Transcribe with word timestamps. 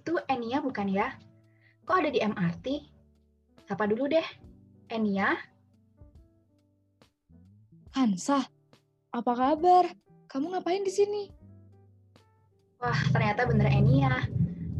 itu 0.00 0.16
Enia 0.24 0.64
bukan 0.64 0.88
ya? 0.88 1.12
Kok 1.84 1.96
ada 2.00 2.08
di 2.08 2.24
MRT? 2.24 2.66
Sapa 3.68 3.84
dulu 3.84 4.08
deh. 4.08 4.24
Enia? 4.88 5.36
Hansa, 7.92 8.48
apa 9.12 9.32
kabar? 9.36 9.84
Kamu 10.32 10.56
ngapain 10.56 10.80
di 10.80 10.92
sini? 10.92 11.28
Wah, 12.80 12.96
ternyata 13.12 13.44
bener 13.44 13.68
Enia. 13.68 14.24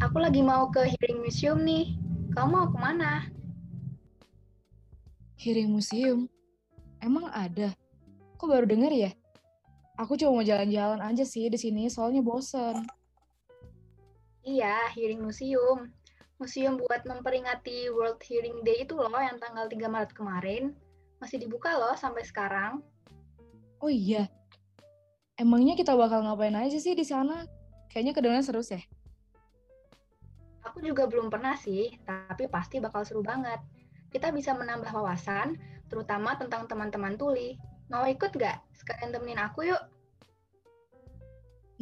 Aku 0.00 0.16
lagi 0.16 0.40
mau 0.40 0.72
ke 0.72 0.88
Hearing 0.88 1.20
Museum 1.20 1.60
nih. 1.60 1.94
Kamu 2.32 2.48
mau 2.48 2.66
ke 2.72 2.78
mana? 2.80 3.28
Hearing 5.36 5.68
Museum? 5.68 6.26
Emang 7.04 7.28
ada? 7.28 7.76
Kok 8.40 8.48
baru 8.48 8.66
denger 8.66 8.92
ya? 8.94 9.10
Aku 10.00 10.16
cuma 10.16 10.40
mau 10.40 10.44
jalan-jalan 10.46 11.04
aja 11.04 11.22
sih 11.22 11.52
di 11.52 11.58
sini, 11.60 11.86
soalnya 11.92 12.24
bosen. 12.24 12.82
Iya, 14.42 14.90
Hearing 14.90 15.22
Museum. 15.22 15.94
Museum 16.42 16.74
buat 16.74 17.06
memperingati 17.06 17.86
World 17.94 18.18
Hearing 18.26 18.66
Day 18.66 18.82
itu 18.82 18.98
loh 18.98 19.14
yang 19.14 19.38
tanggal 19.38 19.70
3 19.70 19.86
Maret 19.86 20.10
kemarin. 20.10 20.74
Masih 21.22 21.38
dibuka 21.38 21.70
loh 21.78 21.94
sampai 21.94 22.26
sekarang. 22.26 22.82
Oh 23.78 23.86
iya. 23.86 24.26
Emangnya 25.38 25.78
kita 25.78 25.94
bakal 25.94 26.26
ngapain 26.26 26.58
aja 26.58 26.74
sih 26.82 26.98
di 26.98 27.06
sana? 27.06 27.46
Kayaknya 27.94 28.12
kedengaran 28.18 28.42
seru 28.42 28.62
sih. 28.66 28.82
Aku 30.66 30.82
juga 30.82 31.06
belum 31.06 31.30
pernah 31.30 31.54
sih, 31.54 31.94
tapi 32.02 32.50
pasti 32.50 32.82
bakal 32.82 33.06
seru 33.06 33.22
banget. 33.22 33.62
Kita 34.10 34.34
bisa 34.34 34.58
menambah 34.58 34.90
wawasan, 34.90 35.54
terutama 35.86 36.34
tentang 36.34 36.66
teman-teman 36.66 37.14
tuli. 37.14 37.54
Mau 37.94 38.02
ikut 38.02 38.34
nggak? 38.34 38.58
Sekalian 38.74 39.14
temenin 39.14 39.38
aku 39.38 39.70
yuk. 39.70 39.82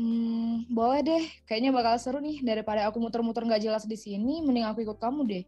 Hmm, 0.01 0.65
boleh 0.73 1.05
deh. 1.05 1.25
Kayaknya 1.45 1.77
bakal 1.77 2.01
seru 2.01 2.25
nih. 2.25 2.41
Daripada 2.41 2.89
aku 2.89 2.97
muter-muter 2.97 3.45
nggak 3.45 3.61
jelas 3.61 3.85
di 3.85 4.01
sini, 4.01 4.41
mending 4.41 4.65
aku 4.65 4.81
ikut 4.81 4.97
kamu 4.97 5.29
deh. 5.29 5.45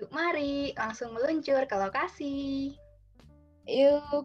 Yuk 0.00 0.08
mari, 0.08 0.72
langsung 0.72 1.12
meluncur 1.12 1.60
ke 1.68 1.76
lokasi. 1.76 2.72
Yuk. 3.68 4.24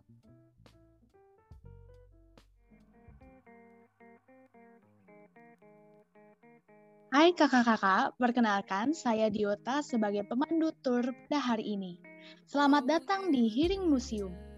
Hai 7.12 7.36
kakak-kakak, 7.36 8.16
perkenalkan 8.16 8.96
saya 8.96 9.28
Diota 9.28 9.84
sebagai 9.84 10.24
pemandu 10.24 10.72
tur 10.80 11.12
pada 11.28 11.44
hari 11.44 11.76
ini. 11.76 12.00
Selamat 12.48 12.88
datang 12.88 13.36
di 13.36 13.52
Hearing 13.52 13.84
Museum. 13.84 14.55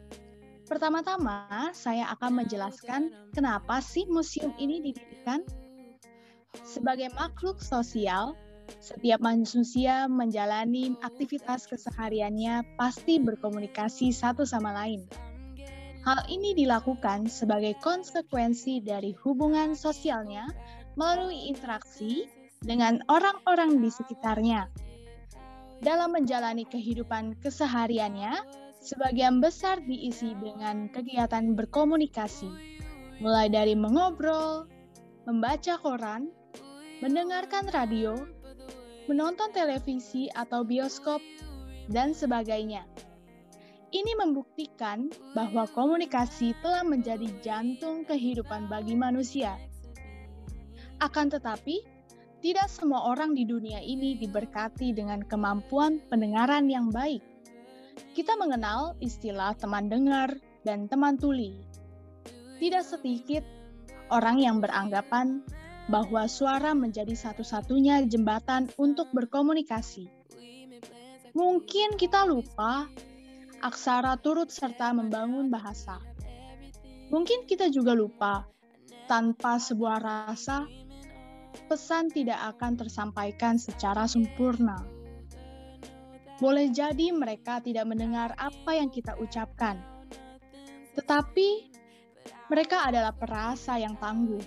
Pertama-tama, 0.67 1.71
saya 1.71 2.11
akan 2.11 2.43
menjelaskan 2.43 3.31
kenapa 3.31 3.79
sih 3.79 4.03
museum 4.11 4.51
ini 4.59 4.83
didirikan. 4.83 5.39
Sebagai 6.67 7.07
makhluk 7.15 7.63
sosial, 7.63 8.35
setiap 8.83 9.23
manusia 9.23 10.11
menjalani 10.11 10.99
aktivitas 10.99 11.71
kesehariannya 11.71 12.75
pasti 12.75 13.15
berkomunikasi 13.15 14.11
satu 14.11 14.43
sama 14.43 14.75
lain. 14.75 15.07
Hal 16.03 16.27
ini 16.27 16.51
dilakukan 16.51 17.31
sebagai 17.31 17.79
konsekuensi 17.79 18.83
dari 18.83 19.15
hubungan 19.23 19.71
sosialnya 19.71 20.51
melalui 20.99 21.47
interaksi 21.47 22.27
dengan 22.59 22.99
orang-orang 23.07 23.79
di 23.79 23.87
sekitarnya. 23.87 24.67
Dalam 25.79 26.11
menjalani 26.11 26.67
kehidupan 26.67 27.39
kesehariannya, 27.39 28.66
sebagian 28.87 29.43
besar 29.43 29.83
diisi 29.83 30.31
dengan 30.39 30.87
kegiatan 30.87 31.51
berkomunikasi, 31.59 32.47
mulai 33.19 33.51
dari 33.51 33.75
mengobrol, 33.75 34.63
membaca 35.27 35.75
koran, 35.83 36.31
mendengarkan 37.03 37.67
radio, 37.75 38.15
menonton 39.11 39.51
televisi 39.51 40.31
atau 40.31 40.63
bioskop, 40.63 41.19
dan 41.91 42.15
sebagainya. 42.15 42.87
Ini 43.91 44.19
membuktikan 44.19 45.11
bahwa 45.31 45.67
komunikasi 45.71 46.55
telah 46.59 46.83
menjadi 46.83 47.27
jantung 47.43 48.03
kehidupan 48.07 48.67
bagi 48.71 48.95
manusia. 48.95 49.55
Akan 50.99 51.31
tetapi, 51.31 51.83
tidak 52.43 52.67
semua 52.67 53.07
orang 53.11 53.31
di 53.31 53.47
dunia 53.47 53.79
ini 53.79 54.19
diberkati 54.19 54.91
dengan 54.91 55.23
kemampuan 55.23 56.03
pendengaran 56.11 56.67
yang 56.67 56.91
baik. 56.91 57.23
Kita 58.13 58.37
mengenal 58.37 58.97
istilah 59.01 59.57
teman 59.57 59.89
dengar 59.89 60.37
dan 60.65 60.89
teman 60.89 61.17
tuli. 61.17 61.57
Tidak 62.57 62.83
sedikit 62.85 63.45
orang 64.09 64.41
yang 64.41 64.57
beranggapan 64.61 65.45
bahwa 65.87 66.27
suara 66.27 66.75
menjadi 66.75 67.15
satu-satunya 67.15 68.03
jembatan 68.09 68.67
untuk 68.75 69.07
berkomunikasi. 69.15 70.11
Mungkin 71.37 71.95
kita 72.01 72.25
lupa 72.25 72.89
aksara 73.61 74.17
turut 74.19 74.49
serta 74.49 74.91
membangun 74.91 75.47
bahasa. 75.53 76.01
Mungkin 77.07 77.47
kita 77.47 77.71
juga 77.71 77.95
lupa 77.95 78.43
tanpa 79.07 79.61
sebuah 79.61 79.97
rasa 80.03 80.67
pesan 81.71 82.11
tidak 82.11 82.57
akan 82.57 82.75
tersampaikan 82.75 83.55
secara 83.55 84.05
sempurna. 84.05 84.96
Boleh 86.37 86.69
jadi 86.69 87.09
mereka 87.09 87.57
tidak 87.65 87.89
mendengar 87.89 88.37
apa 88.37 88.77
yang 88.77 88.93
kita 88.93 89.17
ucapkan, 89.17 89.81
tetapi 90.93 91.65
mereka 92.47 92.85
adalah 92.85 93.09
perasa 93.09 93.81
yang 93.81 93.97
tangguh. 93.97 94.41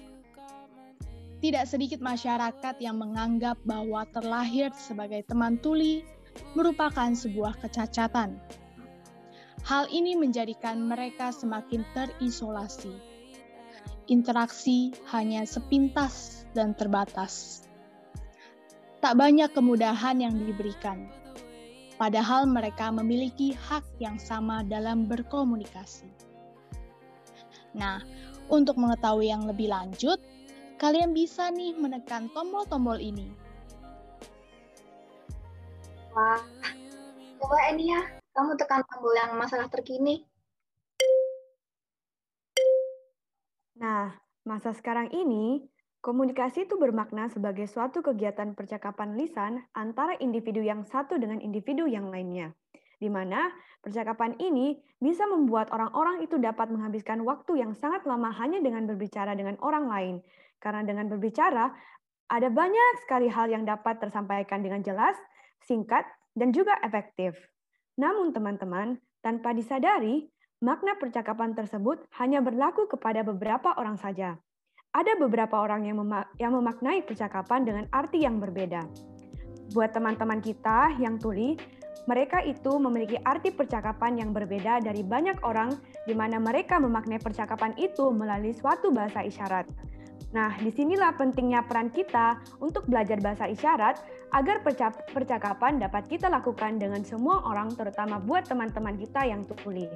Tidak 1.41 1.65
sedikit 1.65 1.99
masyarakat 1.99 2.79
yang 2.79 3.01
menganggap 3.01 3.59
bahwa 3.65 4.05
terlahir 4.13 4.71
sebagai 4.77 5.25
teman 5.25 5.57
tuli 5.59 6.05
merupakan 6.55 7.11
sebuah 7.11 7.59
kecacatan. 7.59 8.39
Hal 9.65 9.89
ini 9.93 10.17
menjadikan 10.17 10.81
mereka 10.85 11.33
semakin 11.33 11.85
terisolasi. 11.93 12.93
Interaksi 14.09 14.93
hanya 15.11 15.43
sepintas 15.43 16.45
dan 16.53 16.73
terbatas. 16.77 17.65
Tak 19.01 19.17
banyak 19.17 19.49
kemudahan 19.57 20.21
yang 20.21 20.37
diberikan, 20.37 21.09
padahal 22.01 22.49
mereka 22.49 22.89
memiliki 22.89 23.53
hak 23.53 23.85
yang 24.01 24.17
sama 24.17 24.65
dalam 24.65 25.05
berkomunikasi. 25.05 26.09
Nah, 27.77 28.01
untuk 28.49 28.81
mengetahui 28.81 29.29
yang 29.29 29.45
lebih 29.45 29.69
lanjut, 29.69 30.17
kalian 30.81 31.13
bisa 31.13 31.53
nih 31.53 31.77
menekan 31.77 32.33
tombol-tombol 32.33 32.97
ini. 32.97 33.29
Wah, 36.17 36.41
coba 37.37 37.59
ini 37.69 37.93
ya, 37.93 38.01
kamu 38.33 38.57
tekan 38.57 38.81
tombol 38.89 39.13
yang 39.13 39.37
masalah 39.37 39.69
terkini. 39.69 40.25
Nah, 43.77 44.17
masa 44.49 44.73
sekarang 44.73 45.13
ini 45.13 45.69
Komunikasi 46.01 46.65
itu 46.65 46.81
bermakna 46.81 47.29
sebagai 47.29 47.69
suatu 47.69 48.01
kegiatan 48.01 48.57
percakapan 48.57 49.21
lisan 49.21 49.61
antara 49.77 50.17
individu 50.17 50.65
yang 50.65 50.81
satu 50.81 51.21
dengan 51.21 51.45
individu 51.45 51.85
yang 51.85 52.09
lainnya, 52.09 52.57
di 52.97 53.13
mana 53.13 53.53
percakapan 53.85 54.33
ini 54.41 54.81
bisa 54.97 55.29
membuat 55.29 55.69
orang-orang 55.77 56.25
itu 56.25 56.41
dapat 56.41 56.73
menghabiskan 56.73 57.21
waktu 57.29 57.61
yang 57.61 57.77
sangat 57.77 58.09
lama 58.09 58.33
hanya 58.33 58.65
dengan 58.65 58.89
berbicara 58.89 59.37
dengan 59.37 59.61
orang 59.61 59.93
lain. 59.93 60.15
Karena 60.57 60.89
dengan 60.89 61.13
berbicara, 61.13 61.69
ada 62.33 62.49
banyak 62.49 63.05
sekali 63.05 63.29
hal 63.29 63.53
yang 63.53 63.69
dapat 63.69 64.01
tersampaikan 64.01 64.65
dengan 64.65 64.81
jelas, 64.81 65.21
singkat, 65.69 66.09
dan 66.33 66.49
juga 66.57 66.81
efektif. 66.81 67.37
Namun 68.01 68.33
teman-teman, 68.33 68.97
tanpa 69.21 69.53
disadari, 69.53 70.33
makna 70.65 70.97
percakapan 70.97 71.53
tersebut 71.53 72.09
hanya 72.17 72.41
berlaku 72.41 72.89
kepada 72.89 73.21
beberapa 73.21 73.77
orang 73.77 74.01
saja 74.01 74.41
ada 74.91 75.13
beberapa 75.19 75.55
orang 75.55 75.87
yang, 75.87 76.03
memak 76.03 76.27
yang 76.43 76.53
memaknai 76.55 77.07
percakapan 77.07 77.63
dengan 77.63 77.85
arti 77.95 78.27
yang 78.27 78.43
berbeda. 78.43 78.83
Buat 79.71 79.95
teman-teman 79.95 80.43
kita 80.43 80.99
yang 80.99 81.15
tuli, 81.15 81.55
mereka 82.11 82.43
itu 82.43 82.75
memiliki 82.81 83.15
arti 83.23 83.55
percakapan 83.55 84.19
yang 84.19 84.35
berbeda 84.35 84.83
dari 84.83 85.07
banyak 85.07 85.39
orang 85.47 85.79
di 86.11 86.15
mana 86.17 86.43
mereka 86.43 86.83
memaknai 86.83 87.23
percakapan 87.23 87.71
itu 87.79 88.11
melalui 88.11 88.51
suatu 88.51 88.91
bahasa 88.91 89.23
isyarat. 89.23 89.71
Nah, 90.31 90.55
di 90.59 90.71
sinilah 90.71 91.15
pentingnya 91.19 91.67
peran 91.67 91.91
kita 91.91 92.39
untuk 92.63 92.87
belajar 92.87 93.19
bahasa 93.23 93.51
isyarat 93.51 93.99
agar 94.31 94.63
percakapan 95.11 95.83
dapat 95.83 96.07
kita 96.07 96.31
lakukan 96.31 96.79
dengan 96.79 97.03
semua 97.03 97.43
orang, 97.47 97.75
terutama 97.75 98.23
buat 98.23 98.47
teman-teman 98.47 98.95
kita 98.95 99.27
yang 99.27 99.43
tuli. 99.47 99.91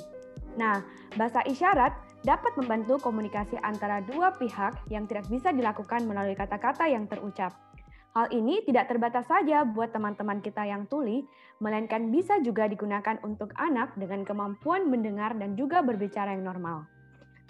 Nah, 0.55 0.83
bahasa 1.19 1.43
isyarat 1.47 1.95
dapat 2.23 2.57
membantu 2.57 2.97
komunikasi 3.03 3.59
antara 3.61 4.01
dua 4.01 4.33
pihak 4.35 4.87
yang 4.89 5.05
tidak 5.05 5.29
bisa 5.29 5.51
dilakukan 5.51 6.07
melalui 6.09 6.39
kata-kata 6.39 6.89
yang 6.89 7.05
terucap. 7.11 7.53
Hal 8.15 8.31
ini 8.31 8.63
tidak 8.63 8.87
terbatas 8.87 9.27
saja 9.27 9.67
buat 9.67 9.91
teman-teman 9.91 10.39
kita 10.39 10.63
yang 10.63 10.87
tuli, 10.87 11.27
melainkan 11.59 12.15
bisa 12.15 12.39
juga 12.47 12.71
digunakan 12.71 13.19
untuk 13.27 13.51
anak 13.59 13.99
dengan 13.99 14.23
kemampuan 14.23 14.87
mendengar 14.87 15.35
dan 15.35 15.59
juga 15.59 15.83
berbicara 15.83 16.31
yang 16.31 16.47
normal. 16.47 16.87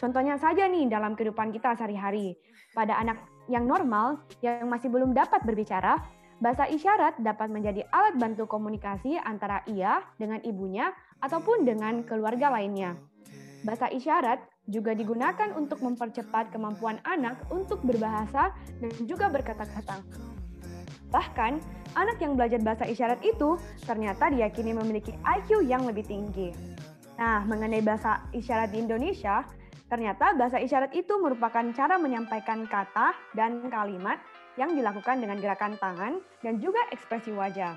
Contohnya 0.01 0.41
saja 0.41 0.65
nih 0.65 0.89
dalam 0.89 1.15
kehidupan 1.15 1.53
kita 1.53 1.77
sehari-hari. 1.77 2.35
Pada 2.73 2.97
anak 2.97 3.21
yang 3.47 3.69
normal 3.69 4.25
yang 4.41 4.65
masih 4.67 4.89
belum 4.89 5.13
dapat 5.13 5.45
berbicara, 5.45 6.01
bahasa 6.43 6.67
isyarat 6.67 7.19
dapat 7.23 7.51
menjadi 7.51 7.87
alat 7.95 8.19
bantu 8.19 8.47
komunikasi 8.51 9.19
antara 9.23 9.63
ia 9.71 10.03
dengan 10.19 10.43
ibunya 10.43 10.91
ataupun 11.23 11.63
dengan 11.63 12.03
keluarga 12.03 12.51
lainnya. 12.51 12.99
Bahasa 13.65 13.89
isyarat 13.89 14.43
juga 14.69 14.97
digunakan 14.97 15.53
untuk 15.57 15.81
mempercepat 15.85 16.53
kemampuan 16.53 17.01
anak 17.05 17.37
untuk 17.53 17.81
berbahasa 17.85 18.53
dan 18.81 18.93
juga 19.05 19.29
berkata-kata. 19.29 20.01
Bahkan, 21.13 21.53
anak 21.95 22.19
yang 22.19 22.35
belajar 22.35 22.59
bahasa 22.61 22.85
isyarat 22.89 23.23
itu 23.23 23.55
ternyata 23.87 24.29
diyakini 24.33 24.75
memiliki 24.75 25.15
IQ 25.23 25.63
yang 25.63 25.87
lebih 25.87 26.03
tinggi. 26.05 26.51
Nah, 27.15 27.47
mengenai 27.47 27.81
bahasa 27.85 28.27
isyarat 28.35 28.75
di 28.75 28.83
Indonesia, 28.83 29.47
ternyata 29.87 30.35
bahasa 30.35 30.59
isyarat 30.59 30.91
itu 30.97 31.15
merupakan 31.23 31.63
cara 31.71 31.95
menyampaikan 32.01 32.67
kata 32.67 33.15
dan 33.39 33.63
kalimat 33.71 34.19
yang 34.61 34.75
dilakukan 34.75 35.19
dengan 35.19 35.39
gerakan 35.43 35.75
tangan 35.79 36.23
dan 36.43 36.63
juga 36.63 36.81
ekspresi 36.95 37.35
wajah. 37.35 37.75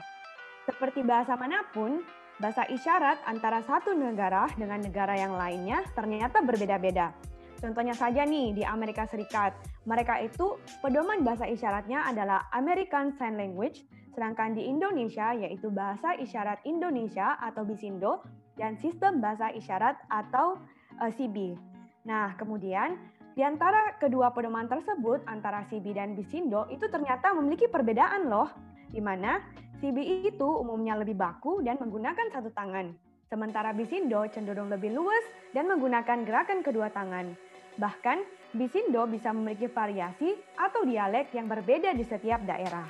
Seperti 0.67 1.01
bahasa 1.01 1.33
mana 1.39 1.63
pun, 1.71 2.03
Bahasa 2.37 2.69
isyarat 2.69 3.17
antara 3.25 3.65
satu 3.65 3.97
negara 3.97 4.45
dengan 4.61 4.77
negara 4.77 5.17
yang 5.17 5.33
lainnya 5.33 5.81
ternyata 5.97 6.37
berbeda-beda. 6.45 7.09
Contohnya 7.57 7.97
saja 7.97 8.21
nih 8.29 8.53
di 8.53 8.61
Amerika 8.61 9.09
Serikat, 9.09 9.57
mereka 9.89 10.21
itu 10.21 10.61
pedoman 10.85 11.25
bahasa 11.25 11.49
isyaratnya 11.49 12.05
adalah 12.05 12.45
American 12.53 13.09
Sign 13.17 13.41
Language, 13.41 13.81
sedangkan 14.13 14.53
di 14.53 14.69
Indonesia 14.69 15.33
yaitu 15.33 15.73
Bahasa 15.73 16.13
Isyarat 16.13 16.61
Indonesia 16.69 17.41
atau 17.41 17.65
BISINDO 17.65 18.21
dan 18.53 18.77
Sistem 18.77 19.17
Bahasa 19.17 19.49
Isyarat 19.49 19.97
atau 20.13 20.61
uh, 21.01 21.09
eh, 21.09 21.13
CB. 21.17 21.57
Nah, 22.05 22.37
kemudian 22.37 23.01
di 23.37 23.45
antara 23.45 23.93
kedua 24.01 24.33
pedoman 24.33 24.65
tersebut 24.65 25.21
antara 25.29 25.61
CB 25.69 25.93
dan 25.93 26.17
BISINDO 26.17 26.73
itu 26.73 26.89
ternyata 26.89 27.37
memiliki 27.37 27.69
perbedaan 27.69 28.33
loh, 28.33 28.49
di 28.89 28.97
mana 28.97 29.37
CBI 29.77 30.25
itu 30.25 30.49
umumnya 30.57 30.97
lebih 30.97 31.13
baku 31.13 31.61
dan 31.61 31.77
menggunakan 31.77 32.33
satu 32.33 32.49
tangan, 32.49 32.97
sementara 33.29 33.77
Bisindo 33.77 34.25
cenderung 34.33 34.73
lebih 34.73 34.89
luas 34.89 35.21
dan 35.53 35.69
menggunakan 35.69 36.25
gerakan 36.25 36.65
kedua 36.65 36.89
tangan. 36.89 37.37
Bahkan, 37.77 38.25
Bisindo 38.57 39.05
bisa 39.05 39.29
memiliki 39.29 39.69
variasi 39.69 40.33
atau 40.57 40.81
dialek 40.81 41.29
yang 41.37 41.45
berbeda 41.45 41.93
di 41.93 42.01
setiap 42.09 42.41
daerah. 42.41 42.89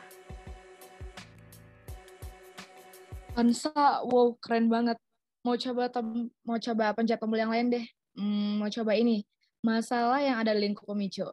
Ansa, 3.36 4.00
wow 4.08 4.32
keren 4.40 4.72
banget. 4.72 4.96
Mau 5.44 5.60
coba 5.60 5.92
mau 6.48 6.56
coba 6.56 6.96
pencet 6.96 7.20
tombol 7.20 7.36
yang 7.36 7.52
lain 7.52 7.68
deh. 7.68 7.86
Hmm, 8.16 8.64
mau 8.64 8.72
coba 8.72 8.96
ini. 8.96 9.28
Masalah 9.66 10.22
yang 10.22 10.38
ada 10.38 10.54
di 10.54 10.70
lingkup 10.70 10.86
pemicu. 10.86 11.26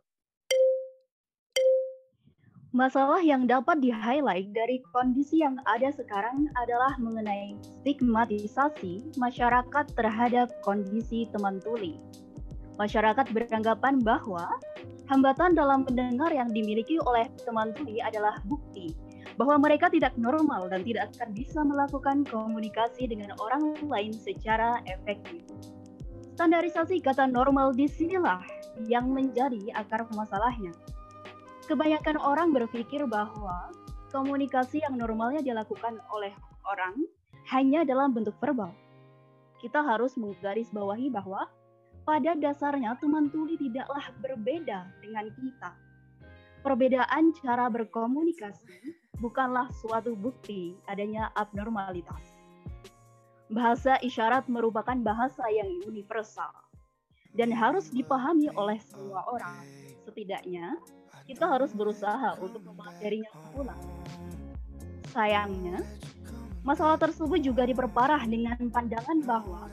Masalah 2.72 3.20
yang 3.20 3.44
dapat 3.44 3.84
di-highlight 3.84 4.50
dari 4.50 4.80
kondisi 4.96 5.44
yang 5.44 5.60
ada 5.68 5.92
sekarang 5.92 6.48
adalah 6.56 6.96
mengenai 6.96 7.54
stigmatisasi 7.62 9.14
masyarakat 9.20 9.92
terhadap 9.92 10.48
kondisi 10.64 11.28
teman 11.36 11.60
tuli. 11.60 12.00
Masyarakat 12.80 13.28
beranggapan 13.30 14.00
bahwa 14.00 14.48
hambatan 15.06 15.52
dalam 15.52 15.84
mendengar 15.84 16.32
yang 16.32 16.48
dimiliki 16.48 16.96
oleh 17.04 17.28
teman 17.44 17.76
tuli 17.76 18.00
adalah 18.00 18.40
bukti 18.48 18.96
bahwa 19.38 19.60
mereka 19.60 19.86
tidak 19.92 20.16
normal 20.18 20.66
dan 20.72 20.82
tidak 20.82 21.14
akan 21.14 21.30
bisa 21.36 21.60
melakukan 21.62 22.24
komunikasi 22.26 23.04
dengan 23.06 23.36
orang 23.38 23.78
lain 23.86 24.16
secara 24.16 24.80
efektif. 24.90 25.46
Standarisasi 26.34 26.98
kata 26.98 27.30
normal 27.30 27.72
di 27.78 27.86
sinilah 27.86 28.42
yang 28.90 29.06
menjadi 29.14 29.70
akar 29.78 30.02
masalahnya 30.18 30.74
kebanyakan 31.64 32.20
orang 32.20 32.52
berpikir 32.52 33.08
bahwa 33.08 33.72
komunikasi 34.12 34.84
yang 34.84 35.00
normalnya 35.00 35.40
dilakukan 35.40 35.98
oleh 36.12 36.30
orang 36.68 36.94
hanya 37.50 37.82
dalam 37.82 38.12
bentuk 38.12 38.36
verbal. 38.38 38.72
Kita 39.58 39.80
harus 39.80 40.14
menggarisbawahi 40.20 41.08
bahwa 41.08 41.48
pada 42.04 42.36
dasarnya 42.36 43.00
teman 43.00 43.32
tuli 43.32 43.56
tidaklah 43.56 44.12
berbeda 44.20 44.92
dengan 45.00 45.26
kita. 45.32 45.72
Perbedaan 46.60 47.32
cara 47.40 47.68
berkomunikasi 47.72 48.92
bukanlah 49.20 49.72
suatu 49.72 50.12
bukti 50.16 50.76
adanya 50.84 51.32
abnormalitas. 51.32 52.43
Bahasa 53.52 54.00
isyarat 54.00 54.48
merupakan 54.48 54.96
bahasa 55.04 55.44
yang 55.52 55.68
universal 55.84 56.50
dan 57.34 57.50
harus 57.52 57.90
dipahami 57.90 58.48
oleh 58.54 58.80
semua 58.80 59.26
orang. 59.28 59.60
Setidaknya 60.06 60.80
kita 61.28 61.44
harus 61.48 61.72
berusaha 61.72 62.36
untuk 62.40 62.64
mempelajarinya 62.64 63.32
ulang. 63.56 63.80
Sayangnya, 65.12 65.80
masalah 66.64 66.96
tersebut 66.96 67.40
juga 67.44 67.68
diperparah 67.68 68.24
dengan 68.24 68.56
pandangan 68.72 69.20
bahwa 69.24 69.68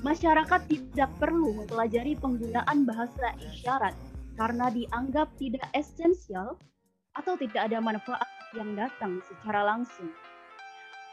masyarakat 0.00 0.60
tidak 0.68 1.10
perlu 1.20 1.60
mempelajari 1.60 2.16
penggunaan 2.16 2.88
bahasa 2.88 3.36
isyarat 3.38 3.92
karena 4.40 4.72
dianggap 4.72 5.28
tidak 5.36 5.64
esensial 5.76 6.56
atau 7.12 7.36
tidak 7.36 7.68
ada 7.68 7.78
manfaat 7.84 8.28
yang 8.56 8.72
datang 8.72 9.20
secara 9.28 9.66
langsung. 9.76 10.08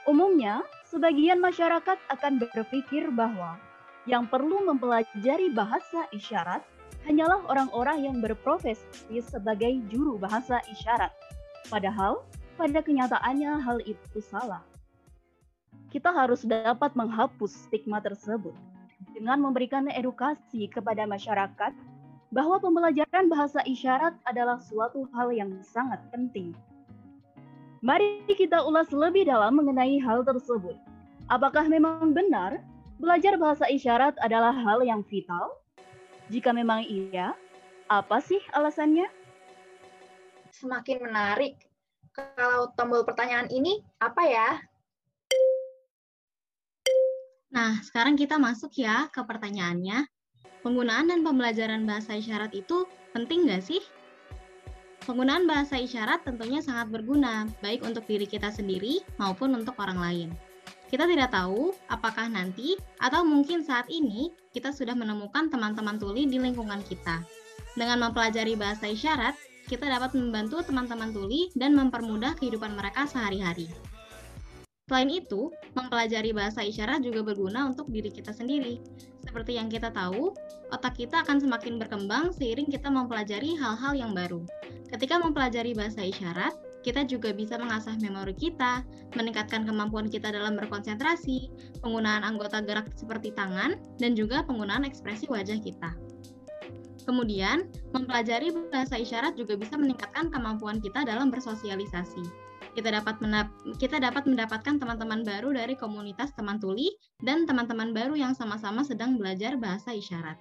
Umumnya, 0.07 0.63
sebagian 0.87 1.43
masyarakat 1.43 1.99
akan 2.07 2.39
berpikir 2.39 3.11
bahwa 3.11 3.59
yang 4.07 4.23
perlu 4.23 4.63
mempelajari 4.63 5.51
bahasa 5.51 6.07
isyarat 6.15 6.63
hanyalah 7.03 7.43
orang-orang 7.51 8.07
yang 8.07 8.15
berprofesi 8.23 9.19
sebagai 9.19 9.83
juru 9.91 10.15
bahasa 10.15 10.63
isyarat. 10.71 11.11
Padahal, 11.67 12.23
pada 12.55 12.79
kenyataannya 12.79 13.59
hal 13.59 13.83
itu 13.83 14.23
salah. 14.23 14.63
Kita 15.91 16.15
harus 16.15 16.47
dapat 16.47 16.95
menghapus 16.95 17.67
stigma 17.67 17.99
tersebut 17.99 18.55
dengan 19.11 19.43
memberikan 19.43 19.91
edukasi 19.91 20.71
kepada 20.71 21.03
masyarakat 21.03 21.75
bahwa 22.31 22.59
pembelajaran 22.63 23.27
bahasa 23.27 23.59
isyarat 23.67 24.15
adalah 24.23 24.55
suatu 24.59 25.03
hal 25.11 25.35
yang 25.35 25.51
sangat 25.67 25.99
penting. 26.15 26.55
Mari 27.87 28.27
kita 28.27 28.67
ulas 28.67 28.91
lebih 28.91 29.31
dalam 29.31 29.63
mengenai 29.63 29.95
hal 30.03 30.19
tersebut. 30.27 30.75
Apakah 31.31 31.71
memang 31.71 32.11
benar 32.11 32.59
belajar 32.99 33.39
bahasa 33.39 33.63
isyarat 33.71 34.11
adalah 34.19 34.51
hal 34.51 34.83
yang 34.83 35.07
vital 35.07 35.55
jika 36.27 36.51
memang 36.51 36.83
iya, 36.83 37.31
apa 37.87 38.19
sih 38.19 38.43
alasannya? 38.51 39.07
Semakin 40.51 40.99
menarik. 40.99 41.63
Kalau 42.11 42.75
tombol 42.75 43.07
pertanyaan 43.07 43.47
ini 43.47 43.79
apa 44.03 44.23
ya? 44.27 44.49
Nah, 47.55 47.79
sekarang 47.87 48.19
kita 48.19 48.35
masuk 48.35 48.75
ya 48.75 49.07
ke 49.15 49.23
pertanyaannya. 49.23 50.03
Penggunaan 50.59 51.07
dan 51.07 51.23
pembelajaran 51.23 51.87
bahasa 51.87 52.19
isyarat 52.19 52.51
itu 52.51 52.83
penting 53.15 53.47
nggak 53.47 53.63
sih? 53.63 53.79
Penggunaan 55.05 55.45
bahasa 55.45 55.77
isyarat 55.77 56.25
tentunya 56.25 56.63
sangat 56.63 56.89
berguna, 56.89 57.45
baik 57.61 57.85
untuk 57.85 58.07
diri 58.09 58.25
kita 58.25 58.49
sendiri 58.49 59.03
maupun 59.21 59.53
untuk 59.53 59.77
orang 59.77 59.99
lain. 60.01 60.29
Kita 60.87 61.03
tidak 61.03 61.35
tahu 61.35 61.75
apakah 61.91 62.31
nanti 62.31 62.79
atau 62.97 63.27
mungkin 63.27 63.59
saat 63.59 63.91
ini 63.91 64.31
kita 64.55 64.71
sudah 64.71 64.95
menemukan 64.95 65.51
teman-teman 65.51 65.99
tuli 65.99 66.23
di 66.25 66.39
lingkungan 66.39 66.79
kita. 66.87 67.21
Dengan 67.75 68.07
mempelajari 68.07 68.55
bahasa 68.55 68.87
isyarat, 68.87 69.35
kita 69.67 69.83
dapat 69.83 70.15
membantu 70.15 70.63
teman-teman 70.63 71.11
tuli 71.11 71.51
dan 71.59 71.75
mempermudah 71.75 72.39
kehidupan 72.39 72.71
mereka 72.73 73.03
sehari-hari. 73.03 73.67
Selain 74.87 75.11
itu, 75.11 75.51
mempelajari 75.75 76.31
bahasa 76.31 76.63
isyarat 76.63 77.03
juga 77.03 77.19
berguna 77.19 77.67
untuk 77.67 77.91
diri 77.91 78.07
kita 78.07 78.31
sendiri. 78.31 78.79
Seperti 79.19 79.59
yang 79.59 79.67
kita 79.67 79.91
tahu, 79.91 80.31
otak 80.71 80.95
kita 80.95 81.27
akan 81.27 81.43
semakin 81.43 81.75
berkembang 81.75 82.31
seiring 82.31 82.71
kita 82.71 82.87
mempelajari 82.87 83.59
hal-hal 83.59 83.91
yang 83.99 84.15
baru. 84.15 84.47
Ketika 84.87 85.19
mempelajari 85.19 85.75
bahasa 85.75 86.07
isyarat, 86.07 86.55
kita 86.87 87.03
juga 87.03 87.35
bisa 87.35 87.59
mengasah 87.59 87.99
memori 87.99 88.31
kita, 88.31 88.87
meningkatkan 89.19 89.67
kemampuan 89.67 90.07
kita 90.07 90.31
dalam 90.31 90.55
berkonsentrasi, 90.55 91.51
penggunaan 91.83 92.23
anggota 92.23 92.63
gerak 92.63 92.87
seperti 92.95 93.35
tangan, 93.35 93.75
dan 93.99 94.15
juga 94.15 94.47
penggunaan 94.47 94.87
ekspresi 94.87 95.27
wajah 95.27 95.59
kita. 95.59 95.99
Kemudian, 97.03 97.67
mempelajari 97.91 98.55
bahasa 98.71 98.95
isyarat 98.95 99.35
juga 99.35 99.59
bisa 99.59 99.75
meningkatkan 99.75 100.31
kemampuan 100.31 100.79
kita 100.79 101.03
dalam 101.03 101.27
bersosialisasi. 101.27 102.46
Kita 102.77 102.93
dapat 102.93 103.17
kita 103.81 103.97
dapat 103.97 104.29
mendapatkan 104.29 104.77
teman-teman 104.77 105.25
baru 105.25 105.49
dari 105.49 105.73
komunitas 105.73 106.29
teman 106.37 106.61
tuli 106.61 106.93
dan 107.25 107.49
teman-teman 107.49 107.89
baru 107.89 108.13
yang 108.13 108.37
sama-sama 108.37 108.85
sedang 108.85 109.17
belajar 109.17 109.57
bahasa 109.57 109.97
isyarat. 109.97 110.37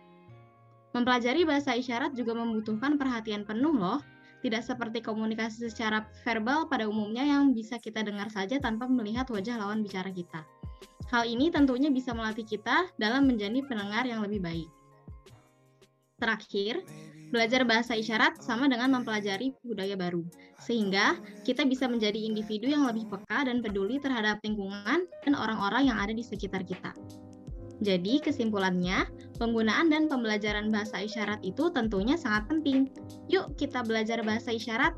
Mempelajari 0.92 1.48
bahasa 1.48 1.72
isyarat 1.72 2.12
juga 2.12 2.36
membutuhkan 2.36 3.00
perhatian 3.00 3.48
penuh 3.48 3.72
loh, 3.72 4.04
tidak 4.44 4.68
seperti 4.68 5.00
komunikasi 5.00 5.72
secara 5.72 6.04
verbal 6.28 6.68
pada 6.68 6.84
umumnya 6.84 7.24
yang 7.24 7.56
bisa 7.56 7.80
kita 7.80 8.04
dengar 8.04 8.28
saja 8.28 8.60
tanpa 8.60 8.84
melihat 8.84 9.24
wajah 9.32 9.56
lawan 9.56 9.80
bicara 9.80 10.12
kita. 10.12 10.44
Hal 11.08 11.24
ini 11.24 11.48
tentunya 11.48 11.88
bisa 11.88 12.12
melatih 12.12 12.44
kita 12.44 12.92
dalam 13.00 13.24
menjadi 13.24 13.64
pendengar 13.64 14.04
yang 14.04 14.20
lebih 14.20 14.44
baik. 14.44 14.68
Terakhir, 16.20 16.84
Belajar 17.34 17.66
bahasa 17.66 17.98
isyarat 17.98 18.38
sama 18.38 18.70
dengan 18.70 18.94
mempelajari 18.94 19.50
budaya 19.66 19.98
baru, 19.98 20.22
sehingga 20.62 21.18
kita 21.42 21.66
bisa 21.66 21.90
menjadi 21.90 22.16
individu 22.22 22.70
yang 22.70 22.86
lebih 22.86 23.10
peka 23.10 23.50
dan 23.50 23.58
peduli 23.58 23.98
terhadap 23.98 24.38
lingkungan 24.46 25.10
dan 25.10 25.32
orang-orang 25.34 25.90
yang 25.90 25.98
ada 25.98 26.14
di 26.14 26.22
sekitar 26.22 26.62
kita. 26.62 26.94
Jadi, 27.84 28.24
kesimpulannya, 28.24 29.04
penggunaan 29.36 29.92
dan 29.92 30.08
pembelajaran 30.08 30.72
bahasa 30.72 31.04
isyarat 31.04 31.44
itu 31.44 31.68
tentunya 31.74 32.16
sangat 32.16 32.48
penting. 32.48 32.88
Yuk, 33.28 33.52
kita 33.60 33.84
belajar 33.84 34.24
bahasa 34.24 34.54
isyarat. 34.54 34.96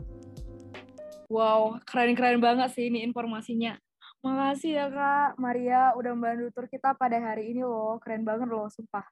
Wow, 1.27 1.83
keren-keren 1.85 2.39
banget 2.39 2.73
sih 2.79 2.87
ini 2.87 3.03
informasinya. 3.03 3.75
Makasih 4.23 4.73
ya 4.75 4.87
Kak 4.91 5.39
Maria 5.39 5.95
udah 5.95 6.11
membantu 6.11 6.51
tur 6.51 6.67
kita 6.67 6.95
pada 6.99 7.19
hari 7.23 7.55
ini 7.55 7.63
loh. 7.63 7.99
Keren 8.03 8.27
banget 8.27 8.51
loh, 8.51 8.67
sumpah. 8.67 9.07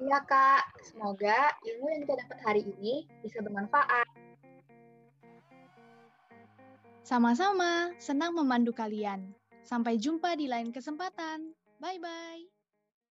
Iya 0.00 0.18
Kak, 0.24 0.80
semoga 0.80 1.52
ilmu 1.60 1.86
yang 1.92 2.00
kita 2.08 2.16
dapat 2.24 2.38
hari 2.40 2.62
ini 2.64 3.04
bisa 3.20 3.44
bermanfaat. 3.44 4.08
Sama-sama, 7.04 7.92
senang 8.00 8.32
memandu 8.32 8.72
kalian. 8.72 9.36
Sampai 9.60 10.00
jumpa 10.00 10.40
di 10.40 10.48
lain 10.48 10.72
kesempatan. 10.72 11.52
Bye-bye. 11.84 12.59